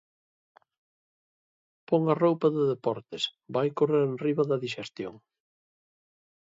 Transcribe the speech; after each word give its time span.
Pon 1.91 2.11
a 2.13 2.15
roupa 2.23 2.47
de 2.55 2.63
deportes, 2.73 3.23
vai 3.55 3.67
correr 3.77 4.01
enriba 4.09 4.43
da 4.49 4.61
dixestión. 4.65 5.13